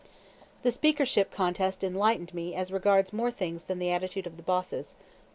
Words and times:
The 0.63 0.71
Speakership 0.71 1.29
contest 1.29 1.83
enlightened 1.83 2.33
me 2.33 2.55
as 2.55 2.71
regards 2.71 3.13
more 3.13 3.29
things 3.29 3.65
than 3.65 3.77
the 3.77 3.91
attitude 3.91 4.25
of 4.25 4.35
the 4.35 4.41
bosses. 4.41 4.95